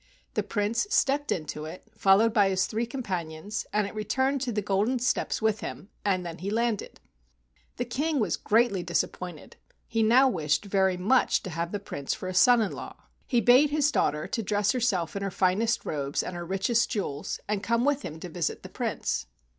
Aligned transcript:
The 0.33 0.41
Prince 0.41 0.87
stepped 0.89 1.31
into 1.31 1.65
it, 1.65 1.83
followed 1.93 2.33
by 2.33 2.49
his 2.49 2.65
three 2.65 2.87
compan¬ 2.87 3.29
ions, 3.37 3.67
and 3.71 3.85
it 3.85 3.93
returned 3.93 4.41
to 4.41 4.51
the 4.51 4.59
golden 4.63 4.97
steps 4.97 5.43
with 5.43 5.59
him, 5.59 5.89
and 6.03 6.25
then 6.25 6.39
he 6.39 6.49
landed. 6.49 6.99
The 7.77 7.85
King 7.85 8.19
was 8.19 8.35
greatly 8.35 8.81
disappointed. 8.81 9.57
He 9.87 10.01
now 10.01 10.27
wished 10.27 10.65
very 10.65 10.97
much 10.97 11.43
to 11.43 11.51
have 11.51 11.71
the 11.71 11.79
Prince 11.79 12.15
for 12.15 12.27
a 12.27 12.33
son 12.33 12.63
in 12.63 12.71
law. 12.71 12.95
He 13.27 13.41
bade 13.41 13.69
his 13.69 13.91
daughter 13.91 14.25
dress 14.25 14.71
herself 14.71 15.15
in 15.15 15.21
her 15.21 15.29
finest 15.29 15.85
robes 15.85 16.23
and 16.23 16.35
her 16.35 16.43
richest 16.47 16.89
jewels 16.89 17.39
and 17.47 17.61
come 17.61 17.85
with 17.85 18.01
him 18.01 18.19
to 18.21 18.27
visit 18.29 18.63
the 18.63 18.69
Prince. 18.69 19.27